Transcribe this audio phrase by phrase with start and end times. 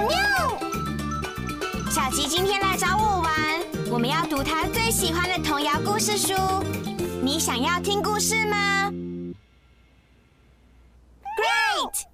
[0.00, 0.16] 喵。
[1.90, 3.32] 小吉今天来找我玩，
[3.90, 6.34] 我们要读他最喜欢的童谣故事书。
[7.22, 8.92] 你想要听故事吗
[11.36, 12.04] ？Great！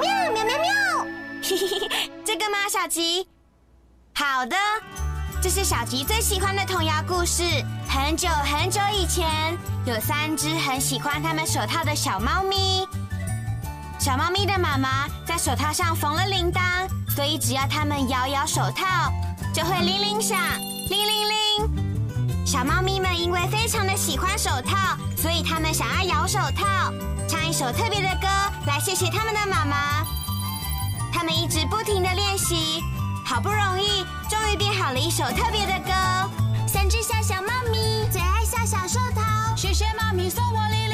[0.00, 1.06] 喵喵喵喵！
[1.42, 3.26] 嘿嘿嘿， 这个吗，小吉？
[4.14, 4.56] 好的，
[5.42, 7.42] 这是小吉最喜欢的童谣故事。
[7.88, 12.86] 很久很久以前，有三只很喜欢他们手套的小猫咪。
[13.98, 19.12] 小猫咪的妈妈在手套上缝了铃铛，所以只要它们摇摇手套，
[19.52, 20.38] 就会铃铃响，
[20.88, 22.46] 铃铃铃。
[22.46, 26.92] 小猫咪们因为非常的喜欢手套，所以它们想要摇手套，
[27.28, 28.28] 唱一首特别的歌
[28.66, 29.76] 来谢谢他们的妈妈。
[31.12, 32.80] 他们一直不停的练习，
[33.26, 35.92] 好不容易，终于编好了一首特别的歌。
[36.68, 40.87] 三只小小猫咪最爱小小手套，谢谢妈咪送我铃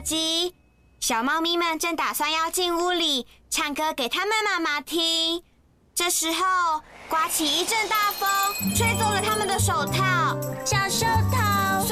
[0.00, 0.52] 啊，
[0.98, 5.42] 小猫咪们正打算要进屋里唱歌给他们妈妈听，
[5.94, 8.28] 这时候刮起一阵大风，
[8.74, 11.84] 吹走了他们的手套，小手套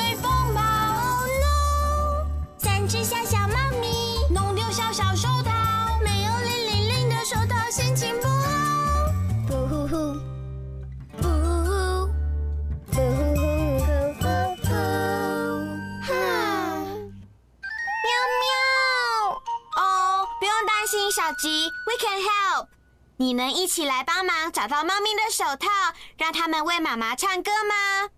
[21.31, 22.69] ，We can help。
[23.17, 25.69] 你能一起来帮忙找到猫咪的手套，
[26.17, 28.11] 让他们为妈妈唱歌吗？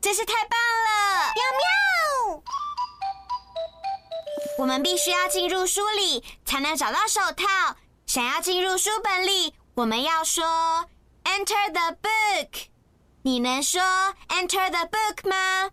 [0.00, 1.32] 真是太棒了！
[1.34, 2.42] 喵喵。
[4.58, 7.76] 我们必须要进入书里才能找到手套。
[8.06, 10.44] 想要进入书本里，我们要说
[11.24, 12.66] “Enter the book”。
[13.22, 13.80] 你能说
[14.28, 15.70] “Enter the book” 吗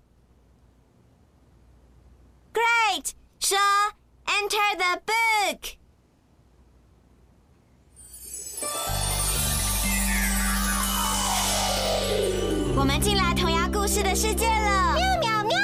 [2.54, 3.58] ？Great，说
[4.28, 5.78] “Enter the book”。
[12.76, 14.96] 我们进来童谣故事的世界了。
[14.96, 15.58] 喵喵喵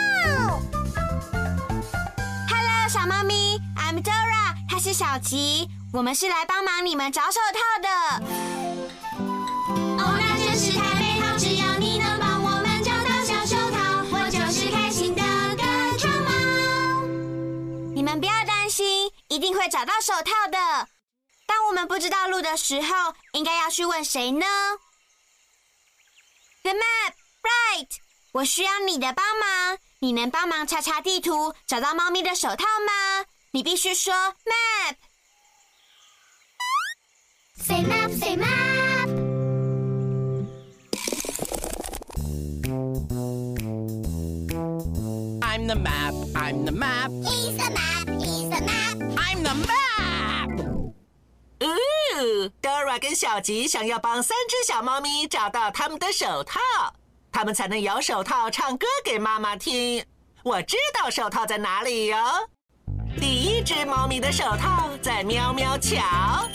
[2.50, 2.90] ！Hello，。
[2.90, 7.90] 小猫咪，I'm Dora，它是小吉，我们是来帮忙你们找手套的。
[10.00, 11.38] 哦，那真是太美好！
[11.38, 15.22] 只要你能帮我们找到小手套，我就是开心的
[15.56, 15.64] 歌
[15.98, 16.32] 唱猫。
[17.96, 20.88] 你们不要担心，一定会找到手套的。
[21.46, 24.46] 当我们不知道路的时候，应该要去问谁呢
[26.64, 27.14] ？The map,
[27.44, 27.90] right？
[28.32, 29.78] 我需要你的帮忙。
[30.00, 33.26] 你能帮忙查查地图，找到猫咪的手套吗？
[33.52, 34.96] 你必须说 map。
[37.58, 38.93] Say map, say map。
[45.74, 47.10] The map, I'm the map.
[47.10, 48.98] He's the map, he's the map.
[49.18, 50.50] I'm the map.
[51.62, 56.60] 哦，Dora 跟小吉想要帮三只小猫咪找到他们的手套。
[57.32, 60.04] 他们才能摇手套唱歌给妈妈听。
[60.44, 62.18] 我知道手套在哪里哟。
[63.20, 66.48] 第一只猫咪的手套在喵喵桥。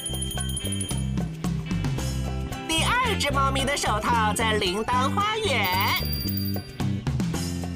[2.69, 6.18] 第二只猫咪的手套在铃铛花园。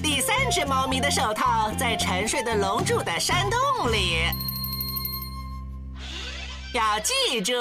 [0.02, 4.24] 第三只猫咪的手套在沉睡的龙柱的山洞里。
[6.74, 7.52] 要记住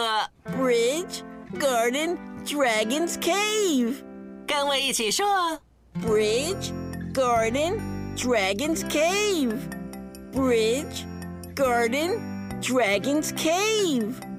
[0.57, 1.21] ：Bridge,
[1.59, 3.95] Garden, Dragon's Cave。
[4.47, 5.25] 跟我一起说
[6.01, 6.71] ：Bridge,
[7.13, 7.79] Garden,
[8.17, 9.57] Dragon's Cave.
[10.33, 11.05] Bridge,
[11.55, 12.17] Garden,
[12.61, 14.31] Dragon's Cave.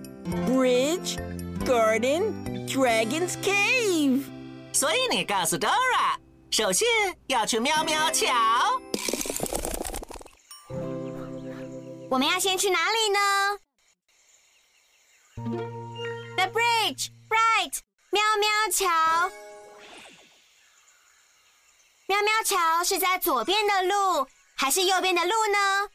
[0.46, 1.18] Bridge,
[1.64, 4.24] garden, Dragon's Cave.
[4.72, 6.16] 所以你告诉 Dora，
[6.52, 6.86] 首先
[7.28, 8.28] 要去喵喵桥。
[12.10, 13.18] 我们要先去哪里呢
[16.36, 17.78] ？The bridge, right？
[18.10, 18.86] 喵喵桥。
[22.06, 25.88] 喵喵桥是在左边的路还是右边的路呢？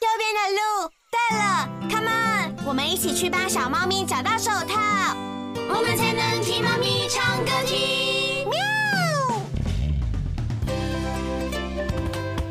[0.00, 0.90] 右边的路。
[1.12, 5.31] 对了，Come on，我们一起去帮小猫咪找到手套。
[5.74, 8.46] 我们才能替猫咪唱歌听。
[8.46, 8.58] 喵！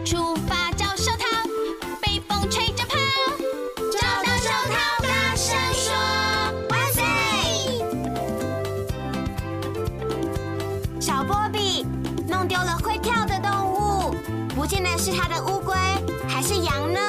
[0.04, 1.26] 出发找手套，
[2.02, 2.98] 被风吹着跑，
[3.92, 4.74] 找到手套，
[5.04, 5.94] 大声说
[6.70, 7.04] 万岁！
[11.00, 11.86] 小波比
[12.28, 14.16] 弄丢了会跳的动物，
[14.56, 15.76] 不见得是他的乌龟
[16.28, 17.00] 还是羊呢？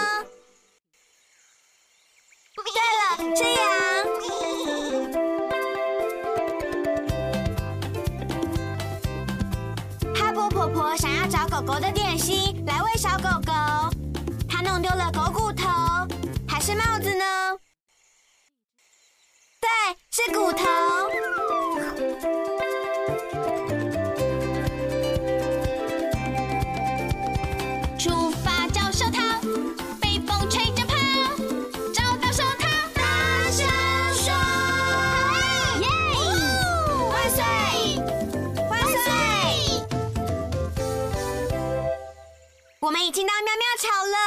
[42.82, 44.18] 我们已经到喵喵桥了。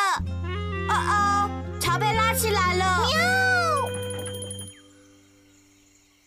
[0.88, 3.06] 哦哦，桥被拉起来了。
[3.06, 3.20] 喵！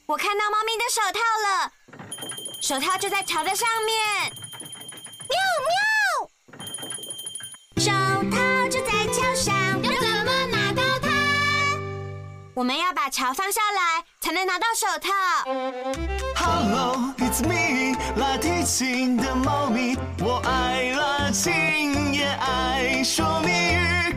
[0.05, 1.73] 我看到猫咪的手套了，
[2.61, 4.31] 手套就在桥的上面。
[5.31, 5.39] 喵
[6.59, 6.69] 喵！
[7.79, 7.91] 手
[8.31, 8.37] 套
[8.69, 11.09] 就在桥上，要怎么拿到它？
[12.53, 15.15] 我们要把桥放下来，才能拿到手套。
[16.37, 24.17] Hello, it's me，拉提琴的猫咪，我爱拉琴，也爱说谜语。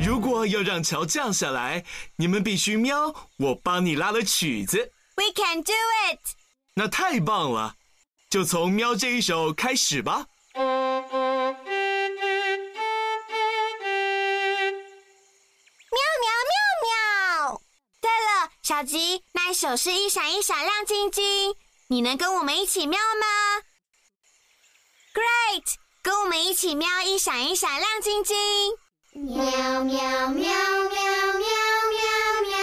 [0.00, 1.84] 如果要让桥降下来，
[2.16, 5.72] 你们必须喵，我帮你拉了曲子，We can do
[6.10, 6.20] it！
[6.74, 7.74] 那太棒了！
[8.30, 10.28] 就从喵这一首开始吧。
[18.62, 21.56] 小吉，那一首是一闪一闪亮晶晶，
[21.88, 23.26] 你能跟我们一起喵吗
[25.12, 28.36] ？Great，跟我们一起喵一闪一闪亮晶晶。
[29.14, 29.42] 喵
[29.82, 30.54] 喵喵喵喵
[30.92, 31.98] 喵
[32.40, 32.54] 喵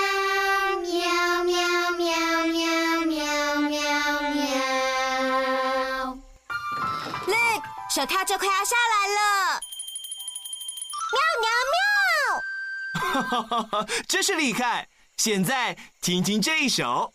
[0.79, 3.75] 喵喵喵喵喵喵
[4.31, 6.15] 喵。
[7.27, 7.63] Look，
[7.93, 9.61] 手套就快要下来了。
[11.11, 11.81] 喵喵喵！
[12.93, 14.87] 哈哈哈哈， 真是厉害！
[15.19, 17.11] 现在听听这一首。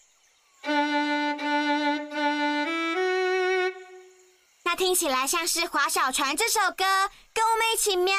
[4.63, 6.85] 那听起来像是《划小船》这首歌，
[7.33, 8.15] 跟我们一起喵。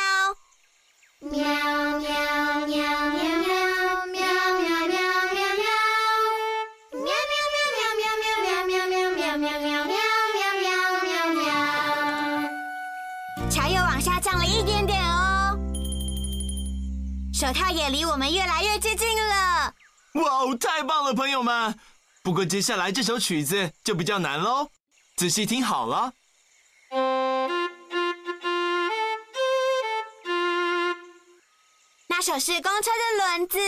[1.20, 2.10] 喵喵
[2.66, 3.30] 喵喵喵
[4.08, 4.26] 喵
[4.58, 4.98] 喵喵
[5.30, 5.64] 喵喵。
[6.92, 9.94] 喵喵喵喵喵喵喵喵喵喵喵喵喵
[10.64, 10.74] 喵
[11.04, 11.46] 喵喵。
[13.52, 15.56] 桥又往下降了一点点哦，
[17.32, 19.55] 手套也离我们越来越接近了。
[20.16, 21.78] 哇哦，太棒了，朋友们！
[22.24, 24.70] 不过接下来这首曲子就比较难喽，
[25.18, 26.14] 仔细听好了。
[32.08, 33.60] 那首是公车的轮子，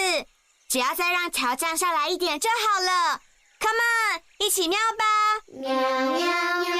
[0.69, 3.21] 只要再让桥降下来一点就好了。
[3.59, 5.03] Come on，一起喵吧！
[5.47, 6.76] 喵喵喵喵喵喵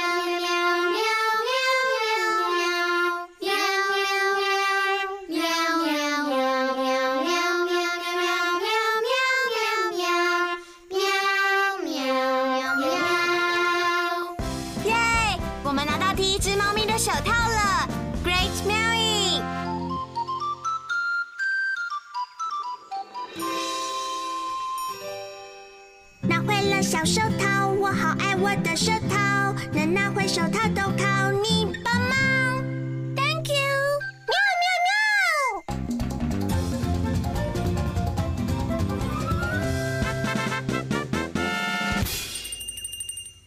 [30.38, 32.14] 手套都靠你帮忙。
[33.16, 33.56] Thank you，
[34.28, 34.94] 喵喵喵。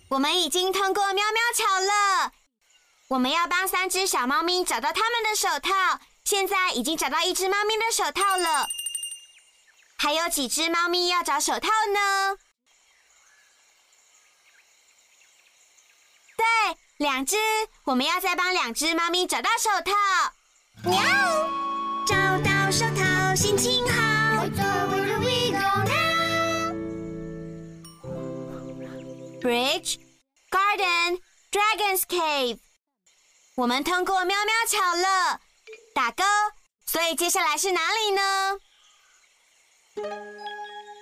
[0.09, 2.32] 我们已经通过喵喵桥了。
[3.06, 8.66] 我们要帮三只小猫咪找到它们的手套，现在已经找到一只猫咪的手套了。
[9.97, 12.37] 还有几只猫咪要找手套呢？
[16.40, 17.37] 对两只
[17.85, 19.92] 我们要再帮两只猫咪找到手套。
[20.90, 21.00] 喵！
[22.06, 24.20] 找到手套心情好。
[29.40, 29.99] Bridge
[30.50, 31.18] garden
[31.50, 32.59] dragons cave
[33.56, 35.40] 我们通过喵喵巧乐
[35.94, 36.23] 打勾
[36.87, 38.59] 所以接下来是哪里呢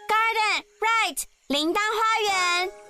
[0.09, 2.88] ？Garden right 铃铛花园。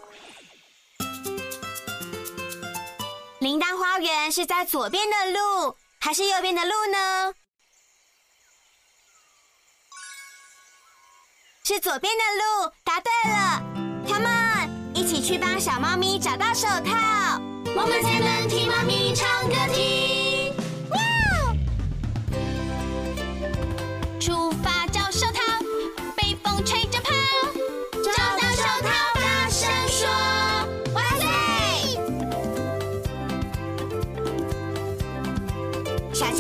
[4.00, 7.35] 园是在左边的路还是右边的路呢？
[11.64, 13.62] 是左边的路，答对了。
[14.07, 17.38] Come on，一起去帮小猫咪找到手套。
[17.76, 20.27] 我们才能替猫咪唱歌听。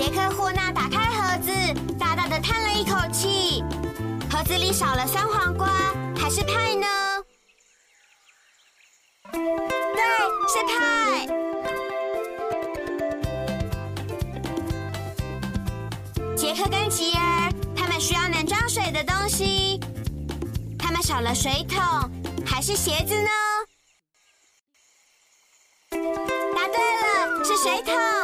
[0.08, 1.52] 杰克霍纳打开盒子，
[1.98, 3.62] 大大的叹了一口气。
[4.32, 5.68] 盒子里少了酸黄瓜，
[6.16, 6.86] 还是派呢？
[9.30, 10.02] 对，
[10.48, 11.26] 是派。
[16.34, 19.78] 杰克跟吉儿，他们需要能装水的东西。
[20.78, 21.78] 他们少了水桶，
[22.46, 23.28] 还是鞋子呢？
[25.90, 28.17] 答对了，是水桶。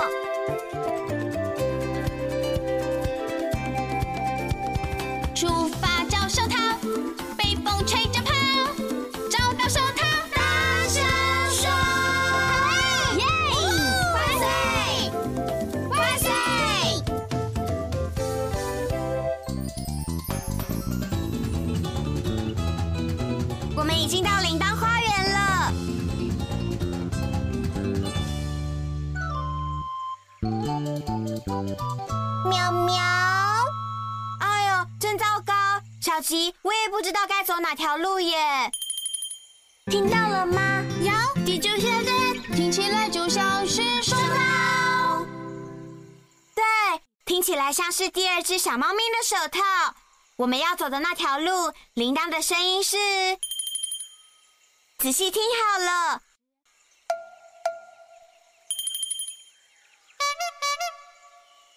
[37.44, 38.72] 走哪条路耶。
[39.90, 40.82] 听到了吗？
[41.02, 41.12] 有
[41.44, 42.56] ，Did you hear that？
[42.56, 45.26] 听起来就像是手套。
[46.54, 46.64] 对，
[47.26, 49.60] 听起来像是第二只小猫咪的手套。
[50.36, 52.96] 我们要走的那条路，铃铛的声音是……
[54.98, 56.22] 仔细听好了。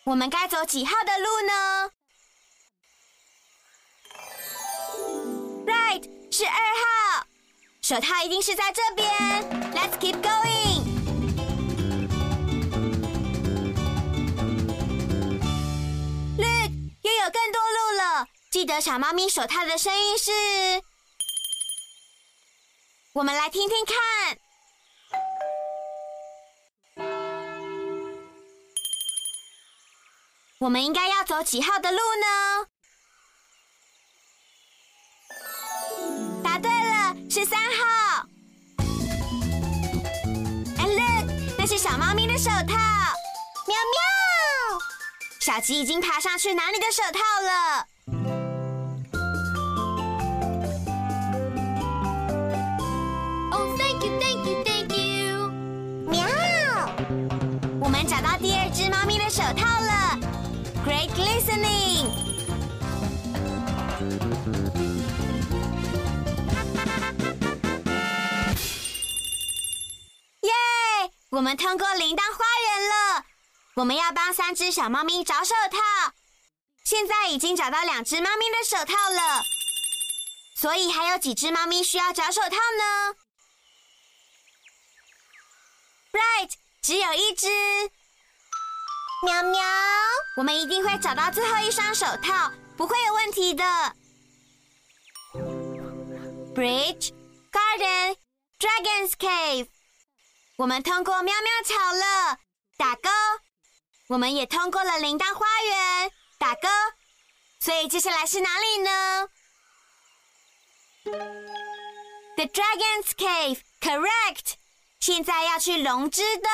[0.06, 1.92] 我们该走几号的路呢
[6.38, 7.26] 是二号。
[7.82, 9.10] 手套一定是在这边。
[9.74, 10.84] Let's keep going。
[16.38, 18.28] Look，又有更多路了。
[18.52, 20.32] 记得小猫咪手套的声音是？
[23.14, 24.38] 我们来听听看。
[30.60, 32.68] 我们应该要走几号的路呢？
[37.30, 38.26] 是三号。
[40.78, 42.76] And look，那是小猫咪的手套。
[43.68, 44.00] 喵喵！
[45.40, 47.86] 小吉已经爬上去拿你的手套了。
[53.52, 55.50] Oh, thank you, thank you, thank you。
[56.08, 56.26] 喵！
[57.80, 60.18] 我们找到第二只猫咪的手套了
[60.86, 62.27] ，Great listening。
[71.30, 73.26] 我们通过铃铛花园了。
[73.76, 76.14] 我们要帮三只小猫咪找手套，
[76.84, 79.44] 现在已经找到两只猫咪的手套了，
[80.60, 83.16] 所以还有几只猫咪需要找手套呢
[86.12, 87.48] ？Right，只有一只。
[89.24, 89.64] 喵喵，
[90.38, 93.64] 我们一定会找到最后一双手套，不会有问题的。
[96.56, 97.12] Bridge,
[97.52, 98.16] garden,
[98.58, 99.68] dragon's cave。
[100.58, 102.40] 我们通过喵喵桥了，
[102.78, 103.10] 打勾。
[104.08, 106.68] 我们也通过了铃铛花园，打勾。
[107.60, 109.30] 所以接下来是哪里呢
[112.38, 114.54] ？The dragon's cave, correct。
[115.00, 116.50] 现在要去龙之洞。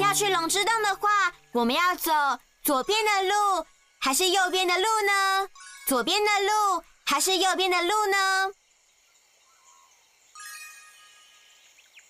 [0.00, 2.12] 要去龙之洞的话，我们要走
[2.62, 3.66] 左边的路
[4.00, 5.48] 还是右边的路呢？
[5.88, 8.49] 左边的路还是右边的路呢？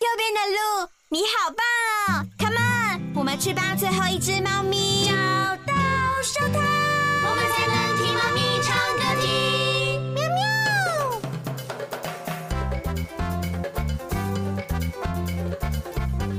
[0.00, 1.62] 右边的路，你好棒
[2.08, 5.14] 哦！Come on，我们去帮最后一只猫咪找
[5.66, 5.74] 到
[6.22, 10.00] 手套，我们才能听猫咪唱歌听。
[10.14, 10.40] 喵喵。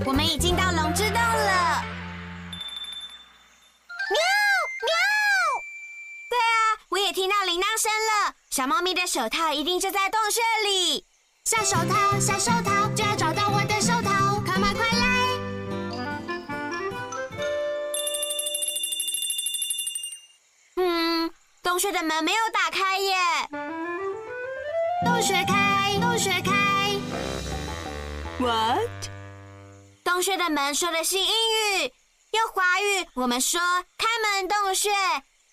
[0.08, 1.84] 我们已经到龙之洞了。
[4.10, 4.18] 喵
[4.82, 4.91] 喵！
[6.27, 8.34] 对啊，我也听到铃铛声了。
[8.50, 11.06] 小猫咪的手套一定就在洞穴里。
[11.44, 13.30] 下手套，下手套，就要找
[21.72, 23.16] 洞穴的门没有打开耶。
[25.06, 26.51] 洞穴开，洞穴开。
[28.40, 29.10] What?
[30.04, 31.94] 洞穴的门说的是英语，
[32.32, 33.62] 用华语我们说
[33.98, 34.90] 开门洞穴，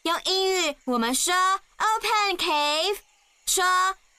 [0.03, 1.33] 用英语我们说
[1.77, 2.99] open cave，
[3.47, 3.65] 说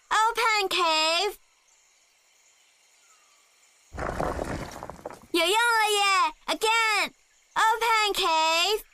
[0.08, 1.36] open cave。
[5.32, 8.89] 有用了耶！Again，open cave。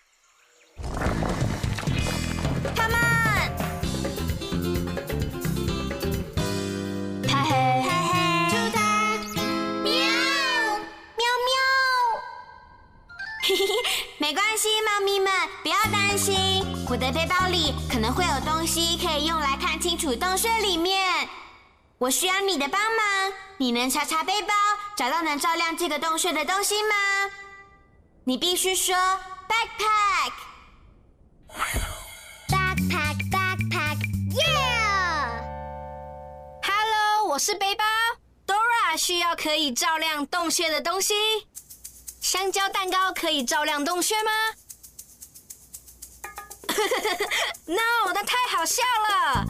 [14.25, 21.29] 没关系，猫咪们不要担心，我的背包里可能会有东西可以用来看清楚洞穴里面。
[21.99, 24.51] 我需要你的帮忙，你能查查背包，
[24.97, 26.95] 找到能照亮这个洞穴的东西吗？
[28.23, 28.95] 你必须说
[29.47, 30.31] backpack。
[32.49, 33.99] Backpack, backpack,
[34.31, 35.29] yeah!
[36.63, 37.85] Hello，我是背包。
[38.47, 41.13] Dora 需要可以照亮洞穴的东西。
[42.27, 44.31] 香蕉蛋糕可以照亮洞穴吗？
[47.67, 49.45] No，那太好笑了。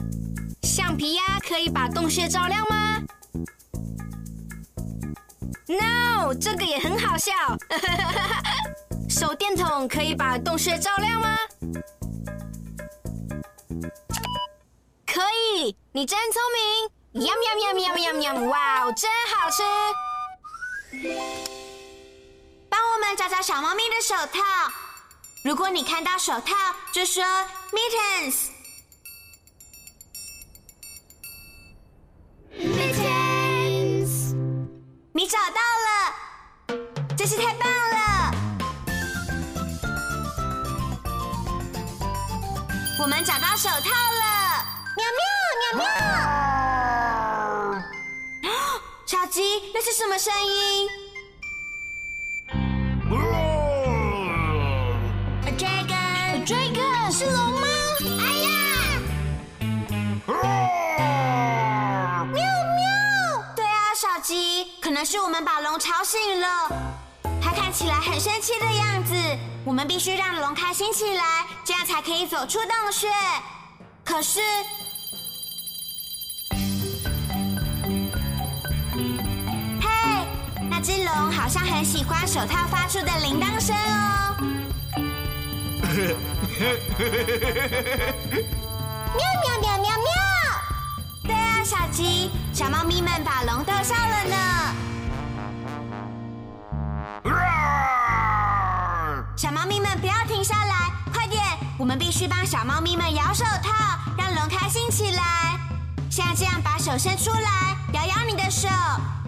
[0.62, 3.00] 橡皮鸭可以把洞穴照亮吗
[5.66, 7.32] ？No，这个也很好笑。
[9.08, 11.34] 手电筒可以把洞穴照亮吗？
[15.06, 15.22] 可
[15.56, 16.42] 以，你真聪
[17.14, 17.24] 明！
[17.26, 18.50] 呀喵喵喵喵喵！
[18.50, 19.62] 哇哦，真好吃！
[23.06, 24.42] 帮我们找找小猫咪的手套。
[25.44, 26.56] 如果你看到手套，
[26.90, 27.22] 就说
[27.70, 28.48] mittens。
[32.50, 34.34] Mittens!
[35.12, 36.12] 你找到了，
[37.16, 38.34] 真是太棒了！
[43.00, 44.64] 我们找到手套了，
[44.96, 45.22] 喵喵
[45.62, 45.86] 喵
[48.42, 48.50] 喵！
[49.06, 50.88] 小鸡，那是什么声音
[65.06, 66.48] 是我们把龙吵醒了。
[67.40, 69.14] 它看起来很生气的样子，
[69.64, 73.06] 我们必须让龙开心起来，这样才可以走出洞穴。
[74.04, 74.40] 可是，
[79.80, 80.26] 嘿，
[80.68, 84.34] 那只龙好像很喜欢手套发出的铃铛声哦。
[89.14, 90.10] 喵喵喵喵喵！
[91.22, 94.36] 对啊，小吉，小猫咪们把龙逗笑了呢。
[99.36, 101.42] 小猫咪们不要停下来，快点！
[101.78, 103.72] 我们必须帮小猫咪们摇手套，
[104.16, 105.22] 让龙开心起来。
[106.10, 108.68] 像这样把手伸出来，摇摇你的手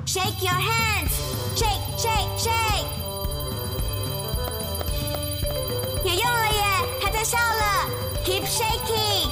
[0.07, 2.87] ，shake your hands，shake shake shake。
[6.05, 6.65] 有用了耶，
[7.03, 7.87] 它在笑了
[8.25, 9.29] ，keep shaking。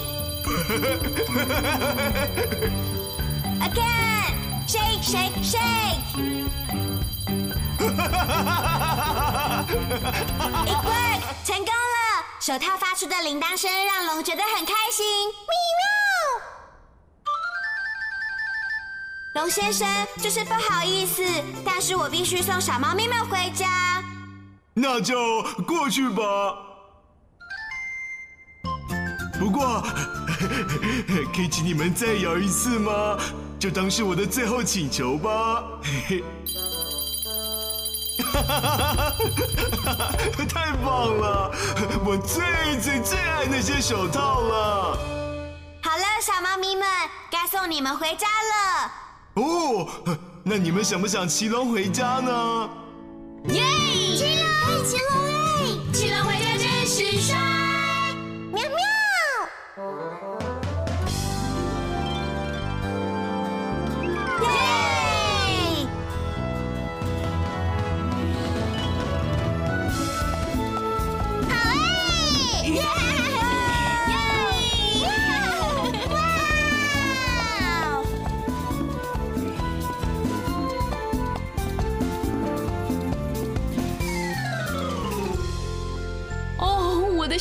[3.63, 4.35] Again,
[4.67, 5.33] shake, shake,
[11.45, 12.25] 成功了！
[12.41, 15.05] 手套发出的铃铛声让龙觉得很开心。
[15.29, 15.55] 咪
[19.35, 19.43] 喵！
[19.43, 19.87] 龙先生，
[20.19, 21.23] 就是不好意思，
[21.65, 24.03] 但是我必须送小猫咪们回家。
[24.75, 26.23] 那就过去吧。
[29.39, 29.83] 不过，
[31.35, 33.19] 可以请你们再摇一次吗？
[33.59, 35.65] 就当是我的最后请求吧。
[35.83, 36.25] 嘿嘿，
[40.49, 41.51] 太棒了！
[42.05, 44.99] 我最最最爱那些手套了。
[45.83, 46.87] 好了，小猫咪们，
[47.31, 48.91] 该送你们回家了。
[49.35, 49.89] 哦，
[50.43, 52.69] 那你们想不想骑龙回家呢？
[53.49, 53.63] 耶！
[54.17, 54.47] 骑龙，
[54.85, 55.29] 骑龙哎！
[55.93, 57.37] 奇龙回家真是帅！
[58.53, 58.86] 喵喵！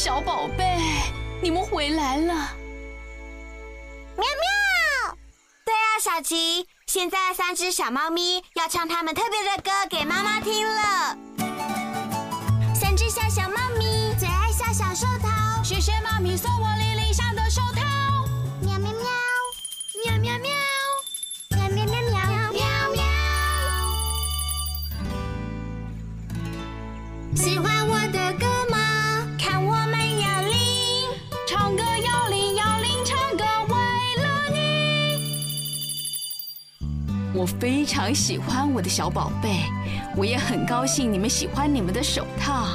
[0.06, 0.78] 小宝贝，
[1.42, 2.34] 你们回来了。
[4.16, 5.18] 喵喵！
[5.66, 11.18] 对啊，小琪，现在三只小猫咪要唱他们特别的歌给妈妈听了。
[12.76, 17.82] 三只小小猫咪最爱小小手套，谢谢妈咪送我莉莉香的手套。
[18.62, 19.10] 喵喵喵，
[20.06, 20.52] 喵喵喵，
[21.50, 23.04] 喵喵喵喵喵喵。
[27.36, 27.75] 喜欢
[37.46, 39.66] 我非常喜欢我的小宝贝，
[40.16, 42.70] 我也很高兴你们喜欢你们的手套。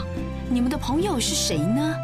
[0.48, 1.96] 你们的朋友是谁呢？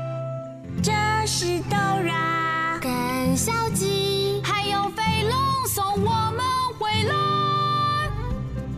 [0.83, 0.91] 这
[1.25, 2.81] 是 Dora。
[2.81, 6.45] 跟小鸡，还有飞龙送我们
[6.77, 8.11] 回来。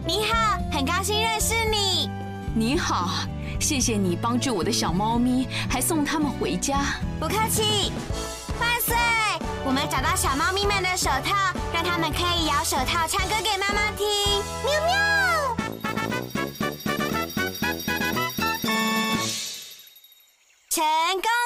[0.06, 2.10] 你好，很高兴认识你。
[2.54, 3.08] 你好，
[3.58, 6.80] 谢谢你帮助我的小猫咪，还送它们回家。
[7.18, 7.90] 不客气。
[8.60, 8.94] 万岁！
[9.64, 14.04] 我们找到小猫咪们的手套，让他们可以摇手套唱歌给妈妈听。
[14.64, 14.98] 喵喵！
[20.68, 20.82] 成
[21.22, 21.37] 功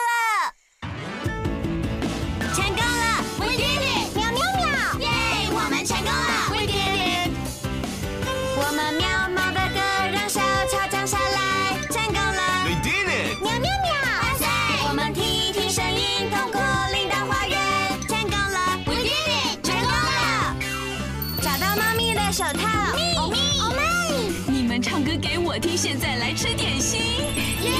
[25.83, 27.01] 现在来吃点心。
[27.01, 27.73] 耶！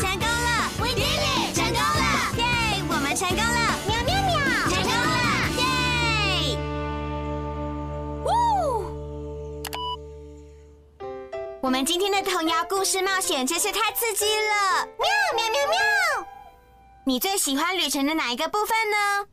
[0.00, 1.54] 成功了！We did it！
[1.54, 2.34] 成功了！
[2.36, 2.82] 耶！
[2.88, 3.78] 我们成功了！
[3.86, 4.34] 喵喵喵！
[4.68, 5.14] 成功了！
[5.56, 6.58] 耶！
[8.26, 8.28] 呜！
[11.60, 14.84] 我们今天的童谣故事冒险真是太刺激了！
[14.98, 15.78] 喵喵喵喵！
[17.04, 19.28] 你最喜欢旅程的哪一个部分呢？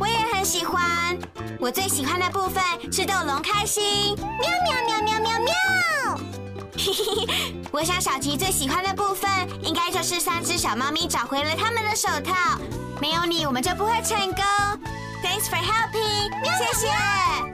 [0.00, 0.82] 我也很喜欢，
[1.64, 6.20] 我最喜欢的部分是斗龙开心，喵喵喵喵喵喵。
[6.76, 9.30] 嘿嘿嘿， 我想小吉最喜欢的部分
[9.62, 12.60] 应该就是三只小猫咪找回了他们的手套，
[13.00, 14.44] 没有你我们就不会成功。
[15.22, 17.53] Thanks for helping，谢谢。